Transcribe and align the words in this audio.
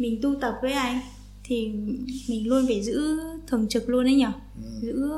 mình 0.00 0.18
tu 0.22 0.34
tập 0.40 0.54
với 0.62 0.72
anh 0.72 1.00
thì 1.44 1.68
mình 2.28 2.48
luôn 2.48 2.66
phải 2.66 2.82
giữ 2.82 3.20
thường 3.46 3.68
trực 3.68 3.88
luôn 3.88 4.04
đấy 4.04 4.14
nhở 4.14 4.32
ừ. 4.64 4.80
giữ 4.80 5.10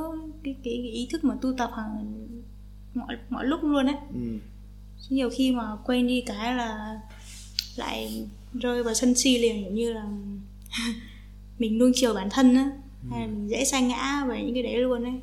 cái, 0.45 0.55
cái, 0.65 0.81
cái 0.83 0.93
ý 0.93 1.09
thức 1.11 1.25
mà 1.25 1.35
tu 1.43 1.53
tập 1.59 1.71
hàng 1.77 2.19
mọi 2.95 3.17
mọi 3.29 3.47
lúc 3.47 3.65
luôn 3.65 3.87
đấy 3.87 3.97
ừ. 4.15 4.39
nhiều 5.09 5.31
khi 5.31 5.53
mà 5.53 5.77
quên 5.85 6.07
đi 6.07 6.21
cái 6.21 6.55
là 6.55 7.01
lại 7.77 8.25
rơi 8.55 8.83
vào 8.83 8.95
sân 8.95 9.15
si 9.15 9.39
liền 9.39 9.65
kiểu 9.65 9.73
như 9.73 9.93
là 9.93 10.07
mình 11.59 11.79
nuông 11.79 11.93
chiều 11.95 12.15
bản 12.15 12.29
thân 12.31 12.55
á 12.55 12.71
ừ. 13.03 13.09
hay 13.11 13.21
là 13.21 13.27
mình 13.27 13.51
dễ 13.51 13.65
sa 13.65 13.81
ngã 13.81 14.25
về 14.29 14.43
những 14.43 14.55
cái 14.55 14.63
đấy 14.63 14.77
luôn 14.77 15.05
đấy 15.05 15.15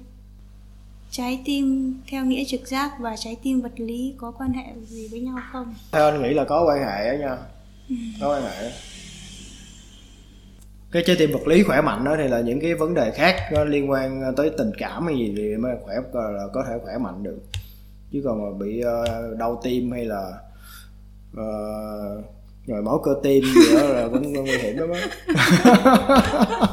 trái 1.11 1.41
tim 1.45 1.93
theo 2.07 2.25
nghĩa 2.25 2.43
trực 2.47 2.67
giác 2.67 2.91
và 2.99 3.15
trái 3.17 3.37
tim 3.43 3.61
vật 3.61 3.73
lý 3.77 4.13
có 4.17 4.31
quan 4.31 4.53
hệ 4.53 4.65
gì 4.87 5.07
với 5.07 5.19
nhau 5.19 5.39
không 5.51 5.75
theo 5.91 6.05
anh 6.05 6.21
nghĩ 6.21 6.29
là 6.33 6.43
có 6.43 6.65
quan 6.65 6.79
hệ 6.79 7.11
đó 7.11 7.19
nha 7.19 7.37
ừ. 7.89 7.95
có 8.21 8.33
quan 8.33 8.43
hệ 8.43 8.71
cái 10.91 11.03
trái 11.05 11.15
tim 11.19 11.31
vật 11.31 11.47
lý 11.47 11.63
khỏe 11.63 11.81
mạnh 11.81 12.03
đó 12.03 12.15
thì 12.17 12.27
là 12.27 12.39
những 12.41 12.59
cái 12.61 12.75
vấn 12.75 12.93
đề 12.93 13.11
khác 13.11 13.35
nó 13.53 13.63
liên 13.63 13.89
quan 13.89 14.33
tới 14.37 14.51
tình 14.57 14.71
cảm 14.77 15.05
hay 15.07 15.15
gì 15.15 15.33
thì 15.37 15.57
mới 15.57 15.75
khỏe 15.83 15.95
là 16.13 16.47
có 16.53 16.63
thể 16.67 16.73
khỏe 16.83 16.97
mạnh 16.97 17.23
được 17.23 17.39
chứ 18.11 18.21
còn 18.25 18.41
mà 18.41 18.57
bị 18.59 18.83
uh, 18.83 19.37
đau 19.37 19.61
tim 19.63 19.91
hay 19.91 20.05
là 20.05 20.31
uh, 21.31 22.25
nhồi 22.67 22.81
máu 22.81 23.01
cơ 23.03 23.11
tim 23.23 23.43
gì 23.43 23.75
đó 23.75 23.81
là 23.81 24.07
cũng 24.07 24.33
nguy 24.33 24.57
hiểm 24.57 24.77
lắm 24.77 24.89
á 24.91 24.99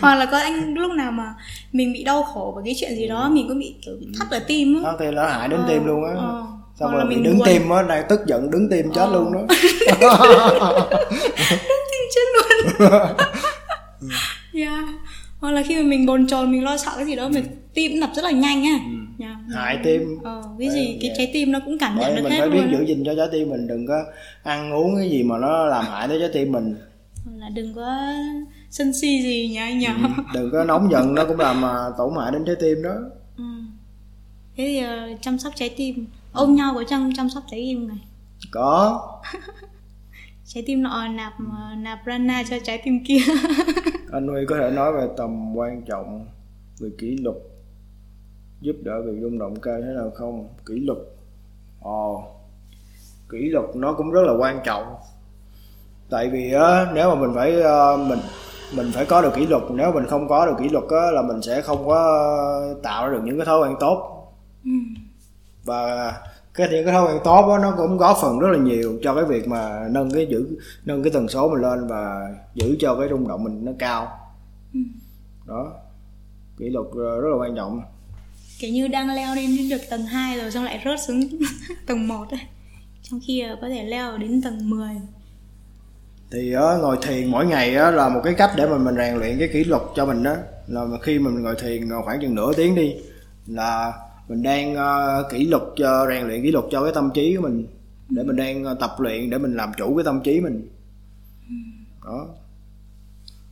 hoặc 0.00 0.14
là 0.14 0.26
có 0.26 0.38
anh 0.38 0.74
lúc 0.74 0.92
nào 0.92 1.12
mà 1.12 1.34
mình 1.72 1.92
bị 1.92 2.04
đau 2.04 2.22
khổ 2.22 2.52
bởi 2.54 2.64
cái 2.64 2.74
chuyện 2.80 2.96
gì 2.96 3.08
đó 3.08 3.28
mình 3.28 3.46
có 3.48 3.54
bị 3.54 3.74
kiểu 3.86 3.94
thắt 4.18 4.30
ở 4.30 4.38
tim 4.38 4.84
á 4.84 4.92
thì 4.98 5.10
nó 5.10 5.26
hại 5.26 5.48
đến 5.48 5.60
ờ, 5.60 5.66
tim 5.68 5.86
luôn 5.86 6.04
á 6.04 6.14
ờ. 6.16 6.46
xong 6.80 6.92
rồi 6.92 7.04
mình 7.04 7.22
đứng 7.22 7.38
buồn. 7.38 7.46
tim 7.46 7.68
á 7.68 7.82
này 7.82 8.04
tức 8.08 8.20
giận 8.26 8.50
đứng 8.50 8.70
tim 8.70 8.92
chết 8.94 9.06
ờ. 9.06 9.12
luôn 9.12 9.32
đó 9.32 9.40
chết 12.14 12.20
luôn. 12.34 12.88
Yeah. 14.52 14.84
Hoặc 15.40 15.50
là 15.50 15.62
khi 15.62 15.76
mà 15.76 15.82
mình 15.82 16.06
bồn 16.06 16.26
chồn 16.26 16.52
mình 16.52 16.64
lo 16.64 16.76
sợ 16.76 16.92
cái 16.96 17.06
gì 17.06 17.16
đó 17.16 17.28
mình 17.28 17.44
tim 17.74 18.00
đập 18.00 18.10
rất 18.16 18.24
là 18.24 18.30
nhanh 18.30 18.64
á. 18.64 18.78
Ừ. 19.18 19.24
yeah. 19.24 19.36
hại 19.54 19.78
tim. 19.84 20.18
Ờ, 20.24 20.42
cái 20.58 20.70
gì 20.70 20.98
cái 21.02 21.10
trái 21.16 21.30
tim 21.32 21.52
nó 21.52 21.60
cũng 21.64 21.78
cảm 21.78 21.98
nhận 21.98 22.16
được 22.16 22.22
mình 22.22 22.32
hết 22.32 22.38
phải 22.38 22.50
biết 22.50 22.62
giữ 22.72 22.84
gìn 22.84 23.02
cho 23.06 23.14
trái 23.16 23.26
tim 23.32 23.50
mình 23.50 23.66
đừng 23.66 23.86
có 23.86 24.04
ăn 24.42 24.72
uống 24.72 24.96
cái 24.96 25.10
gì 25.10 25.22
mà 25.22 25.38
nó 25.38 25.66
làm 25.66 25.84
hại 25.84 26.08
tới 26.08 26.18
trái 26.20 26.30
tim 26.32 26.52
mình. 26.52 26.74
Là 27.36 27.48
đừng 27.48 27.74
có 27.74 28.12
sân 28.70 28.92
si 28.92 29.22
gì 29.22 29.48
nha 29.54 29.70
nhỉ. 29.70 29.86
Ừ, 29.86 30.22
đừng 30.34 30.50
có 30.52 30.64
nóng 30.64 30.88
giận 30.90 31.14
nó 31.14 31.24
cũng 31.24 31.40
làm 31.40 31.60
mà 31.60 31.74
tổn 31.98 32.12
hại 32.20 32.32
đến 32.32 32.44
trái 32.46 32.56
tim 32.60 32.82
đó. 32.82 32.94
Ừ. 33.36 33.44
thế 34.56 34.64
thì 34.64 34.84
uh, 35.14 35.22
chăm 35.22 35.38
sóc 35.38 35.52
trái 35.56 35.74
tim. 35.76 36.06
Ôm 36.32 36.54
nhau 36.54 36.72
có 36.74 36.84
chăm 36.88 37.12
chăm 37.16 37.30
sóc 37.30 37.42
trái 37.50 37.60
tim 37.60 37.88
này. 37.88 37.98
Có 38.50 39.00
trái 40.48 40.64
tim 40.66 40.82
nọ 40.82 41.08
nạp 41.08 41.32
nạp 41.76 41.98
rana 42.06 42.42
cho 42.50 42.56
trái 42.64 42.80
tim 42.84 43.04
kia. 43.04 43.18
Anh 44.12 44.28
Huy 44.28 44.46
có 44.48 44.56
thể 44.60 44.70
nói 44.70 44.92
về 44.92 45.08
tầm 45.16 45.56
quan 45.56 45.82
trọng 45.82 46.26
về 46.80 46.88
kỷ 46.98 47.16
luật 47.16 47.36
giúp 48.60 48.76
đỡ 48.82 49.02
việc 49.02 49.18
rung 49.22 49.38
động 49.38 49.60
cao 49.60 49.80
thế 49.80 49.92
nào 49.96 50.10
không? 50.14 50.48
Kỷ 50.66 50.74
luật. 50.74 50.98
Ồ 51.80 52.24
kỷ 53.30 53.38
luật 53.38 53.64
nó 53.74 53.92
cũng 53.92 54.10
rất 54.10 54.20
là 54.22 54.32
quan 54.38 54.60
trọng. 54.64 54.94
Tại 56.10 56.28
vì 56.28 56.52
á 56.52 56.86
nếu 56.94 57.14
mà 57.14 57.20
mình 57.20 57.34
phải 57.34 57.56
uh, 57.56 58.08
mình 58.08 58.18
mình 58.76 58.90
phải 58.92 59.06
có 59.06 59.22
được 59.22 59.34
kỷ 59.34 59.46
luật 59.46 59.62
nếu 59.70 59.92
mình 59.92 60.06
không 60.06 60.28
có 60.28 60.46
được 60.46 60.54
kỷ 60.58 60.68
luật 60.68 60.84
á 60.90 61.10
là 61.10 61.22
mình 61.22 61.42
sẽ 61.42 61.62
không 61.62 61.86
có 61.86 62.00
tạo 62.82 63.06
ra 63.06 63.12
được 63.12 63.22
những 63.24 63.36
cái 63.36 63.46
thói 63.46 63.60
quen 63.60 63.76
tốt. 63.80 64.14
Ừ. 64.64 64.70
và 65.64 66.12
cái 66.58 66.68
những 66.70 66.84
cái 66.84 66.94
thói 66.94 67.12
quen 67.12 67.20
tốt 67.24 67.48
đó, 67.48 67.58
nó 67.58 67.74
cũng 67.76 67.98
góp 67.98 68.18
phần 68.22 68.38
rất 68.38 68.48
là 68.50 68.58
nhiều 68.58 68.98
cho 69.02 69.14
cái 69.14 69.24
việc 69.24 69.48
mà 69.48 69.88
nâng 69.90 70.10
cái 70.10 70.26
giữ 70.30 70.46
nâng 70.84 71.02
cái 71.02 71.12
tần 71.12 71.28
số 71.28 71.48
mình 71.48 71.62
lên 71.62 71.86
và 71.86 72.34
giữ 72.54 72.76
cho 72.80 72.94
cái 72.94 73.08
rung 73.08 73.28
động 73.28 73.44
mình 73.44 73.64
nó 73.64 73.72
cao. 73.78 74.18
Ừ. 74.74 74.80
đó. 75.46 75.72
Kỷ 76.58 76.68
luật 76.68 76.86
ờ, 76.92 77.20
rất 77.20 77.28
là 77.30 77.36
quan 77.36 77.56
trọng. 77.56 77.82
Kiểu 78.58 78.70
như 78.70 78.88
đang 78.88 79.14
leo 79.14 79.34
lên 79.34 79.68
được 79.70 79.80
tầng 79.90 80.02
2 80.02 80.38
rồi 80.38 80.50
xong 80.50 80.64
lại 80.64 80.82
rớt 80.84 81.00
xuống 81.06 81.20
tầng 81.86 82.08
1 82.08 82.30
ấy 82.30 82.40
trong 83.02 83.20
khi 83.26 83.44
có 83.60 83.68
thể 83.68 83.84
leo 83.84 84.18
đến 84.18 84.42
tầng 84.42 84.70
10 84.70 84.88
thì 86.30 86.56
uh, 86.56 86.80
ngồi 86.80 86.96
thiền 87.02 87.30
mỗi 87.30 87.46
ngày 87.46 87.70
uh, 87.70 87.94
là 87.94 88.08
một 88.08 88.20
cái 88.24 88.34
cách 88.34 88.50
để 88.56 88.66
mà 88.66 88.78
mình 88.78 88.96
rèn 88.96 89.16
luyện 89.16 89.38
cái 89.38 89.48
kỷ 89.52 89.64
luật 89.64 89.82
cho 89.96 90.06
mình 90.06 90.22
đó. 90.22 90.36
Là 90.66 90.84
khi 91.02 91.18
mình 91.18 91.42
ngồi 91.42 91.54
thiền 91.62 91.88
khoảng 92.04 92.20
chừng 92.20 92.34
nửa 92.34 92.52
tiếng 92.56 92.74
đi 92.74 92.94
là 93.46 93.92
mình 94.28 94.42
đang 94.42 94.74
uh, 94.74 95.30
kỷ 95.32 95.46
luật 95.46 95.62
cho 95.76 96.06
rèn 96.08 96.26
luyện 96.26 96.42
kỷ 96.42 96.50
luật 96.50 96.64
cho 96.70 96.82
cái 96.82 96.92
tâm 96.94 97.10
trí 97.14 97.36
của 97.36 97.42
mình. 97.42 97.66
Để 98.08 98.22
mình 98.22 98.36
đang 98.36 98.72
uh, 98.72 98.80
tập 98.80 98.96
luyện 98.98 99.30
để 99.30 99.38
mình 99.38 99.56
làm 99.56 99.72
chủ 99.78 99.96
cái 99.96 100.04
tâm 100.04 100.20
trí 100.24 100.40
mình. 100.40 100.68
Đó. 102.04 102.26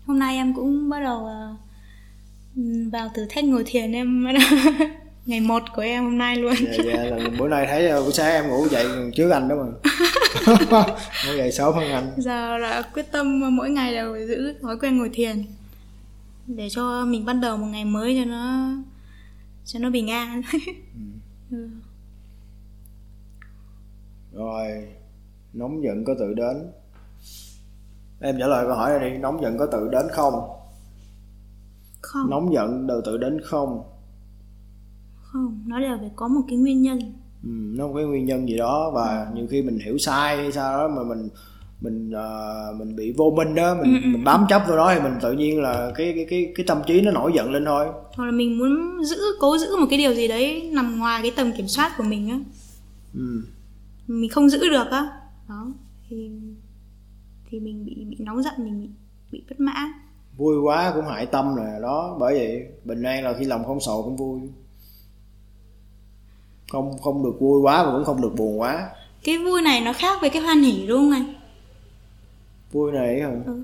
Hôm 0.07 0.19
nay 0.19 0.37
em 0.37 0.55
cũng 0.55 0.89
bắt 0.89 1.01
đầu 1.01 1.19
uh, 1.25 2.93
vào 2.93 3.11
thử 3.15 3.27
thách 3.31 3.45
ngồi 3.45 3.65
thiền 3.67 3.93
em. 3.93 4.27
Ngày 5.27 5.41
một 5.41 5.63
của 5.77 5.83
em 5.83 6.05
hôm 6.05 6.19
nay 6.19 6.37
luôn. 6.37 6.55
Dạ, 6.61 6.85
dạ 6.85 7.05
là 7.05 7.31
bữa 7.39 7.49
nay 7.49 7.67
thấy 7.69 8.03
buổi 8.03 8.13
sáng 8.13 8.33
em 8.33 8.49
ngủ 8.49 8.69
dậy 8.71 8.87
trước 9.17 9.31
anh 9.31 9.49
đó 9.49 9.57
mà. 9.57 9.93
Ngủ 11.27 11.37
dậy 11.37 11.53
sớm 11.53 11.75
hơn 11.75 11.91
anh. 11.91 12.11
Giờ 12.17 12.59
là 12.59 12.83
quyết 12.95 13.13
tâm 13.13 13.57
mỗi 13.57 13.71
ngày 13.71 13.95
đều 13.95 14.17
giữ 14.29 14.55
thói 14.63 14.79
quen 14.79 14.99
ngồi 14.99 15.11
thiền. 15.13 15.45
Để 16.47 16.69
cho 16.71 17.05
mình 17.05 17.25
bắt 17.25 17.33
đầu 17.33 17.57
một 17.57 17.67
ngày 17.67 17.85
mới 17.85 18.17
cho 18.19 18.31
nó 18.31 18.71
cho 19.67 19.79
nó 19.79 19.91
bình 19.91 20.11
an. 20.11 20.43
Ừ. 21.51 21.69
rồi 24.33 24.89
nóng 25.53 25.85
giận 25.85 26.05
có 26.05 26.15
tự 26.19 26.35
đến. 26.35 26.57
Em 28.21 28.37
trả 28.39 28.47
lời 28.47 28.67
câu 28.67 28.77
hỏi 28.77 28.99
này 28.99 29.11
đi 29.11 29.19
nóng 29.19 29.43
giận 29.43 29.59
có 29.59 29.67
tự 29.67 29.89
đến 29.93 30.07
không? 30.13 30.35
Không. 32.01 32.31
Nóng 32.31 32.53
giận 32.53 32.87
đều 32.87 33.01
tự 33.05 33.19
đến 33.19 33.41
không? 33.45 33.83
Không 35.21 35.63
nó 35.67 35.81
đều 35.81 35.99
phải 35.99 36.11
có 36.17 36.29
một 36.29 36.41
cái 36.49 36.59
nguyên 36.59 36.83
nhân. 36.83 36.99
Ừ, 37.43 37.51
nó 37.51 37.89
có 37.89 37.95
cái 37.95 38.05
nguyên 38.05 38.25
nhân 38.25 38.49
gì 38.49 38.57
đó 38.57 38.91
và 38.95 39.27
ừ. 39.31 39.37
nhiều 39.37 39.47
khi 39.51 39.63
mình 39.63 39.79
hiểu 39.79 39.99
sai 39.99 40.37
hay 40.37 40.53
sao 40.53 40.79
đó 40.79 40.89
mà 40.97 41.03
mình 41.03 41.29
mình 41.81 42.11
uh, 42.11 42.77
mình 42.79 42.97
bị 42.97 43.13
vô 43.13 43.33
minh 43.37 43.55
đó 43.55 43.75
mình, 43.75 43.95
ừ, 43.95 44.01
ừ. 44.05 44.09
mình 44.09 44.25
bám 44.25 44.47
chấp 44.49 44.63
vào 44.69 44.77
đó 44.77 44.95
thì 44.95 45.01
mình 45.01 45.13
tự 45.23 45.33
nhiên 45.33 45.63
là 45.63 45.93
cái 45.95 46.13
cái 46.17 46.27
cái 46.31 46.53
cái 46.57 46.67
tâm 46.67 46.79
trí 46.87 47.01
nó 47.01 47.11
nổi 47.11 47.33
giận 47.35 47.53
lên 47.53 47.65
thôi. 47.65 47.87
Hoặc 48.15 48.25
là 48.25 48.31
mình 48.31 48.59
muốn 48.59 49.05
giữ 49.05 49.17
cố 49.41 49.59
giữ 49.59 49.77
một 49.77 49.87
cái 49.91 49.99
điều 49.99 50.15
gì 50.15 50.29
đấy 50.29 50.71
nằm 50.73 50.99
ngoài 50.99 51.23
cái 51.23 51.33
tầm 51.37 51.53
kiểm 51.57 51.69
soát 51.69 51.93
của 51.99 52.05
mình 52.05 52.31
á. 52.31 52.39
Ừ. 53.15 53.43
mình 54.07 54.31
không 54.31 54.49
giữ 54.49 54.69
được 54.69 54.91
á. 54.91 55.09
Đó 55.49 55.67
thì 56.09 56.31
thì 57.51 57.61
mình 57.61 57.85
bị 57.87 58.05
bị 58.11 58.17
nóng 58.19 58.43
giận 58.43 58.55
mình 58.59 58.81
bị, 58.81 58.89
bị 59.33 59.43
bất 59.49 59.61
mãn. 59.61 59.93
Vui 60.37 60.61
quá 60.61 60.93
cũng 60.95 61.05
hại 61.07 61.27
tâm 61.27 61.55
rồi 61.55 61.67
đó 61.83 62.17
bởi 62.21 62.35
vậy 62.35 62.63
bình 62.85 63.03
an 63.03 63.25
là 63.25 63.35
khi 63.39 63.45
lòng 63.45 63.65
không 63.65 63.81
sầu 63.81 64.03
cũng 64.03 64.17
vui. 64.17 64.41
Không 66.73 66.99
không 67.03 67.25
được 67.25 67.41
vui 67.41 67.61
quá 67.61 67.85
mà 67.85 67.93
cũng 67.93 68.05
không 68.05 68.23
được 68.23 68.33
buồn 68.37 68.61
quá. 68.61 68.91
Cái 69.25 69.39
vui 69.39 69.63
này 69.63 69.81
nó 69.81 69.93
khác 69.93 70.19
với 70.21 70.31
cái 70.31 70.43
hoan 70.43 70.63
hỉ 70.63 70.87
đúng 70.87 70.99
không 70.99 71.11
anh 71.11 71.36
vui 72.77 72.93
này 72.93 73.21
hả 73.21 73.31
ừ. 73.47 73.63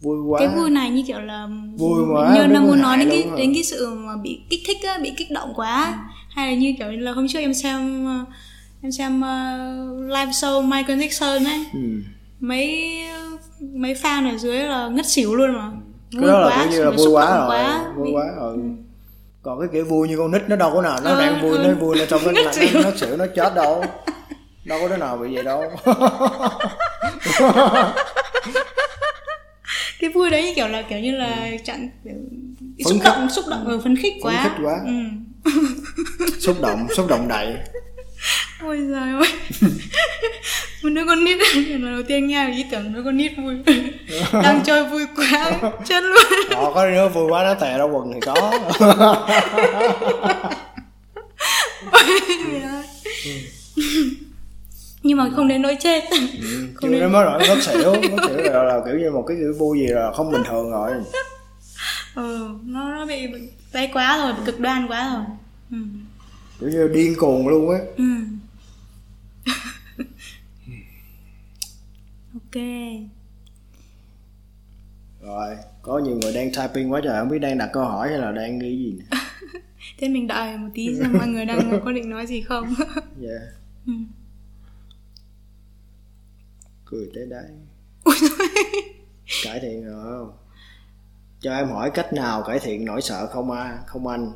vui 0.00 0.18
quá 0.26 0.40
cái 0.40 0.48
vui 0.48 0.70
này 0.70 0.90
như 0.90 1.02
kiểu 1.06 1.20
là 1.20 1.48
vui 1.76 2.04
quá 2.12 2.34
như 2.34 2.46
nó 2.46 2.60
muốn 2.60 2.80
nói 2.80 2.96
đến 2.96 3.08
cái 3.10 3.24
đến 3.36 3.54
cái 3.54 3.64
sự 3.64 3.94
mà 3.94 4.16
bị 4.22 4.40
kích 4.50 4.60
thích 4.66 4.76
á 4.82 4.98
bị 5.02 5.12
kích 5.16 5.30
động 5.30 5.52
quá 5.56 5.84
ừ. 5.86 6.12
hay 6.30 6.46
là 6.46 6.54
như 6.54 6.74
kiểu 6.78 6.90
là 6.90 7.12
hôm 7.12 7.28
trước 7.28 7.38
em 7.38 7.54
xem 7.54 8.06
em 8.82 8.92
xem 8.92 9.20
uh, 9.20 10.10
live 10.10 10.30
show 10.30 10.62
Michael 10.62 11.00
Jackson 11.00 11.46
ấy 11.46 11.66
ừ. 11.72 11.80
mấy 12.40 12.96
mấy 13.60 13.94
fan 13.94 14.30
ở 14.30 14.38
dưới 14.38 14.58
là 14.58 14.88
ngất 14.88 15.06
xỉu 15.06 15.34
luôn 15.34 15.52
mà 15.52 15.70
vui 16.12 16.22
cái 16.22 16.30
đó 16.30 16.40
là 16.40 16.48
quá, 16.48 16.66
như 16.70 16.84
là 16.84 16.90
vui 16.90 17.08
quá 17.08 17.36
rồi 17.36 17.48
quá. 17.48 17.92
vui 17.96 18.08
quá 18.12 18.24
rồi 18.36 18.54
ừ. 18.54 18.60
còn 19.42 19.60
cái 19.60 19.68
kiểu 19.72 19.84
vui 19.84 20.08
như 20.08 20.16
con 20.18 20.30
nít 20.30 20.42
nó 20.48 20.56
đâu 20.56 20.70
có 20.74 20.82
nào 20.82 20.98
nó 21.04 21.10
ừ, 21.10 21.20
đang 21.20 21.42
vui 21.42 21.58
ừ. 21.58 21.64
nó 21.68 21.74
vui 21.74 21.96
nó 21.98 22.04
trong 22.08 22.20
cái 22.24 22.34
nó, 22.34 22.42
nó, 22.74 22.80
nó 22.82 22.96
xỉu 22.96 23.16
nó 23.16 23.26
chết 23.36 23.54
đâu 23.54 23.84
đâu 24.64 24.78
có 24.82 24.88
đứa 24.88 24.96
nào 24.96 25.16
bị 25.16 25.34
vậy 25.34 25.44
đâu 25.44 25.62
cái 30.00 30.10
vui 30.10 30.30
đấy 30.30 30.52
kiểu 30.56 30.68
là 30.68 30.82
kiểu 30.82 30.98
như 30.98 31.16
là 31.16 31.48
ừ. 31.50 31.56
chặn 31.64 31.88
xúc 32.84 32.96
động 33.04 33.30
xúc 33.30 33.44
động 33.50 33.66
ừ, 33.66 33.80
phấn 33.84 33.96
khích 33.96 34.14
quá 34.22 34.32
phấn 34.42 34.52
khích 34.52 34.62
quá. 34.64 34.74
ừ. 34.84 34.92
xúc 36.38 36.56
động 36.62 36.86
xúc 36.96 37.06
động 37.08 37.28
đầy. 37.28 37.54
Ôi 38.62 38.80
giời 38.90 39.00
ơi. 39.00 39.32
Một 40.82 40.88
đứa 40.94 41.04
con 41.06 41.24
nít 41.24 41.38
lần 41.54 41.92
đầu 41.94 42.02
tiên 42.08 42.26
nghe 42.26 42.50
ý 42.56 42.64
tưởng 42.70 42.94
đứa 42.94 43.02
con 43.02 43.16
nít 43.16 43.32
vui. 43.36 43.54
Đang 44.32 44.62
chơi 44.64 44.84
vui 44.84 45.06
quá 45.16 45.52
chết 45.84 46.02
luôn. 46.02 46.24
Họ 46.54 46.72
có 46.72 46.90
đứa 46.90 47.08
vui 47.08 47.30
quá 47.30 47.42
nó 47.42 47.54
tè 47.54 47.78
ra 47.78 47.84
quần 47.84 48.12
thì 48.14 48.20
có 48.20 48.52
mà 55.28 55.36
không 55.36 55.48
đến 55.48 55.62
nỗi 55.62 55.76
chết 55.80 56.04
ừ, 56.10 56.18
không 56.74 56.90
đến... 56.90 57.00
nó 57.00 57.08
mới 57.08 57.24
nói 57.24 57.42
ngất 57.48 57.62
xỉu 57.62 57.94
ngất 57.94 58.20
xỉu 58.28 58.36
là, 58.36 58.62
là 58.62 58.80
kiểu 58.86 58.98
như 58.98 59.10
một 59.10 59.24
cái 59.28 59.36
kiểu 59.36 59.54
vui 59.58 59.78
gì 59.78 59.86
là 59.86 60.12
không 60.12 60.32
bình 60.32 60.42
thường 60.48 60.70
rồi 60.70 60.92
ừ 62.14 62.48
nó 62.64 62.94
nó 62.94 63.06
bị 63.06 63.26
tay 63.72 63.90
quá 63.92 64.18
rồi 64.18 64.34
cực 64.46 64.60
đoan 64.60 64.86
quá 64.88 65.14
rồi 65.14 65.24
ừ. 65.70 65.76
kiểu 66.60 66.68
như 66.68 66.88
điên 66.88 67.14
cuồng 67.18 67.48
luôn 67.48 67.70
á 67.70 67.78
ừ. 67.96 68.04
ok 72.34 72.62
rồi 75.20 75.56
có 75.82 75.98
nhiều 75.98 76.18
người 76.22 76.32
đang 76.32 76.52
typing 76.52 76.92
quá 76.92 77.00
trời 77.04 77.20
không 77.20 77.28
biết 77.28 77.38
đang 77.38 77.58
đặt 77.58 77.70
câu 77.72 77.84
hỏi 77.84 78.08
hay 78.08 78.18
là 78.18 78.32
đang 78.32 78.58
ghi 78.58 78.76
gì 78.78 78.98
nè 78.98 79.18
thế 79.98 80.08
mình 80.08 80.26
đợi 80.26 80.58
một 80.58 80.68
tí 80.74 80.94
xem 80.98 81.12
mọi 81.12 81.26
người 81.26 81.44
đang 81.44 81.80
có 81.84 81.92
định 81.92 82.10
nói 82.10 82.26
gì 82.26 82.40
không 82.40 82.74
dạ 83.20 83.28
yeah. 83.28 83.42
ừ. 83.86 83.92
Cười 86.90 87.10
tới 87.14 87.26
đấy. 87.26 87.50
Cải 89.44 89.60
thiện 89.60 89.86
rồi. 89.86 90.26
Cho 91.40 91.54
em 91.54 91.68
hỏi 91.68 91.90
cách 91.90 92.12
nào 92.12 92.42
cải 92.42 92.58
thiện 92.58 92.84
nỗi 92.84 93.02
sợ 93.02 93.26
không 93.26 93.50
à, 93.50 93.78
không 93.86 94.06
anh? 94.06 94.32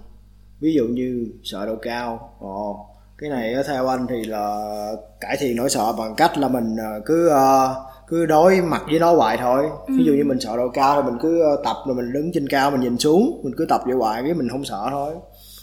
Ví 0.61 0.75
dụ 0.75 0.85
như 0.85 1.26
sợ 1.43 1.67
độ 1.67 1.76
cao. 1.82 2.37
Ồ 2.41 2.91
cái 3.20 3.31
này 3.31 3.55
theo 3.67 3.87
anh 3.87 4.06
thì 4.08 4.25
là 4.25 4.73
cải 5.20 5.37
thiện 5.41 5.56
nỗi 5.56 5.70
sợ 5.70 5.93
bằng 5.99 6.14
cách 6.17 6.38
là 6.38 6.49
mình 6.49 6.76
ờ, 6.76 7.00
cứ 7.06 7.29
uh, 7.29 7.76
cứ 8.08 8.26
đối 8.26 8.61
mặt 8.61 8.82
với 8.91 8.99
nó 8.99 9.14
hoài 9.14 9.37
thôi. 9.37 9.67
Ừ. 9.87 9.94
ví 9.99 10.05
dụ 10.05 10.12
như 10.12 10.25
mình 10.25 10.41
sợ 10.41 10.56
độ 10.56 10.69
cao 10.69 11.02
thì 11.02 11.11
mình 11.11 11.19
cứ 11.23 11.41
ờ, 11.41 11.62
tập 11.64 11.76
rồi 11.87 11.97
mình 11.97 12.12
đứng 12.12 12.32
trên 12.35 12.49
cao 12.49 12.70
mình 12.70 12.81
nhìn 12.81 12.99
xuống 12.99 13.41
mình 13.44 13.55
cứ 13.56 13.67
tập 13.69 13.81
vậy 13.87 13.94
hoài 13.94 14.23
cái 14.23 14.35
mình 14.35 14.49
không 14.49 14.64
sợ 14.64 14.87
thôi. 14.91 15.14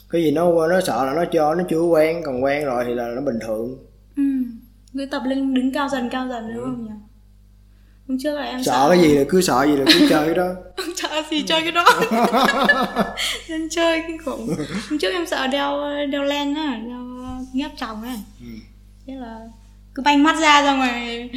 Cái 0.10 0.24
gì 0.24 0.32
nó 0.32 0.68
nó 0.68 0.82
sợ 0.82 1.06
là 1.06 1.14
nó 1.14 1.26
cho 1.32 1.56
nó 1.56 1.64
chưa 1.70 1.82
quen 1.82 2.22
còn 2.26 2.44
quen 2.44 2.66
rồi 2.66 2.84
thì 2.88 2.94
là 2.94 3.08
nó 3.16 3.22
bình 3.22 3.40
thường. 3.48 3.68
ừ 3.68 3.97
cứ 4.98 5.06
tập 5.06 5.22
lên 5.26 5.54
đứng 5.54 5.74
cao 5.74 5.90
dần 5.90 6.10
cao 6.10 6.28
dần 6.30 6.54
đúng 6.56 6.64
ừ. 6.64 6.70
không 6.70 6.86
nhỉ? 6.86 6.92
Hôm 8.08 8.18
trước 8.20 8.36
là 8.36 8.44
em 8.44 8.64
sợ, 8.64 8.88
cái 8.90 9.02
gì 9.02 9.16
là 9.16 9.24
cứ 9.30 9.42
sợ 9.42 9.66
gì 9.66 9.76
là 9.76 9.86
cứ 9.86 10.08
chơi 10.10 10.26
cái 10.26 10.36
đó. 10.36 10.50
Sợ 10.96 11.24
gì 11.32 11.44
chơi 11.44 11.62
cái 11.62 11.72
đó. 11.72 11.86
Nên 13.50 13.70
chơi 13.70 14.04
kinh 14.08 14.18
khủng. 14.26 14.48
Hôm 14.90 15.00
trước 15.00 15.12
em 15.12 15.26
sợ 15.26 15.48
đeo 15.48 15.84
đeo 16.12 16.24
len 16.24 16.56
á 16.56 16.80
đeo 16.88 17.08
nhấp 17.54 17.72
chồng 17.78 18.04
ấy 18.04 18.16
ừ. 18.40 18.48
thế 19.08 19.14
là 19.16 19.40
cứ 19.96 20.04
banh 20.04 20.24
mắt 20.24 20.40
ra 20.42 20.62
xong 20.62 20.80
rồi 20.80 21.30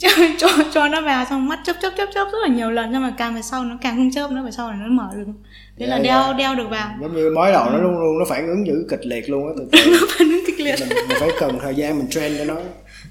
cho, 0.00 0.08
cho 0.38 0.48
cho 0.74 0.88
nó 0.88 1.00
vào 1.00 1.24
xong 1.30 1.48
mắt 1.48 1.58
chớp 1.64 1.76
chớp 1.82 1.90
chớp 1.96 2.06
chớp 2.14 2.24
rất 2.32 2.38
là 2.42 2.48
nhiều 2.48 2.70
lần 2.70 2.92
nhưng 2.92 3.02
mà 3.02 3.14
càng 3.18 3.34
về 3.34 3.42
sau 3.42 3.64
nó 3.64 3.76
càng 3.80 3.96
không 3.96 4.10
chớp 4.10 4.30
nữa 4.30 4.42
về 4.44 4.50
sau 4.50 4.70
là 4.70 4.76
nó 4.76 4.88
mở 4.88 5.08
được. 5.16 5.32
Thế 5.78 5.86
yeah, 5.86 5.90
là 5.90 6.04
đeo 6.04 6.22
yeah. 6.22 6.36
đeo 6.36 6.54
được 6.54 6.66
vào. 6.70 6.90
Giống 7.00 7.16
như 7.16 7.30
mới 7.36 7.52
đầu 7.52 7.70
nó 7.70 7.78
luôn 7.78 7.98
luôn 7.98 8.18
nó 8.18 8.24
phản 8.28 8.46
ứng 8.46 8.66
dữ 8.66 8.86
kịch 8.90 9.06
liệt 9.06 9.30
luôn 9.30 9.46
á 9.46 9.52
từ 9.58 9.68
từ. 9.72 9.90
Nó 10.00 10.06
phản 10.18 10.28
ứng 10.28 10.44
kịch 10.46 10.60
liệt. 10.60 10.76
Mình, 10.80 10.88
mình 11.08 11.16
phải 11.20 11.30
cần 11.40 11.58
thời 11.62 11.74
gian 11.74 11.98
mình 11.98 12.08
train 12.10 12.38
cho 12.38 12.44
nó. 12.44 12.56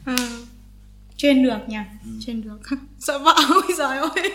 À, 0.06 0.18
train 1.18 1.44
được 1.44 1.59
nha 1.68 1.86
ừ. 2.06 2.12
train 2.25 2.41
được. 2.41 2.59
Sợ 3.00 3.19
vợ 3.19 3.36
ôi 3.50 3.63
giời 3.77 3.97
ơi. 3.97 4.31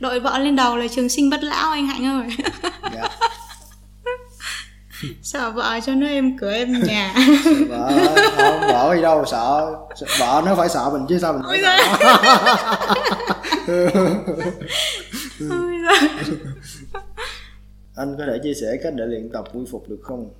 Đội 0.00 0.20
vợ 0.20 0.38
lên 0.38 0.56
đầu 0.56 0.76
là 0.76 0.86
trường 0.88 1.08
sinh 1.08 1.30
bất 1.30 1.42
lão 1.42 1.70
anh 1.70 1.86
hạnh 1.86 2.06
ơi. 2.06 2.28
Yeah. 2.92 2.92
Dạ. 2.94 3.08
Sợ 5.22 5.50
vợ 5.50 5.80
cho 5.86 5.94
nó 5.94 6.06
em 6.06 6.38
cửa 6.38 6.52
em 6.52 6.82
nhà. 6.82 7.14
Vợ 7.68 7.92
không 8.36 8.61
vợ 8.92 8.96
gì 8.96 9.02
đâu 9.02 9.24
sợ. 9.24 9.74
Vợ 10.20 10.42
nó 10.46 10.54
phải 10.54 10.68
sợ 10.68 10.90
mình 10.92 11.06
chứ 11.08 11.18
sao 11.18 11.32
mình 11.32 11.42
phải 11.48 11.62
sợ. 11.62 11.76
anh 17.96 18.16
có 18.18 18.24
thể 18.26 18.38
chia 18.42 18.54
sẻ 18.54 18.76
cách 18.82 18.92
để 18.96 19.06
luyện 19.06 19.30
tập 19.32 19.44
quy 19.52 19.60
phục 19.70 19.88
được 19.88 20.00
không 20.02 20.30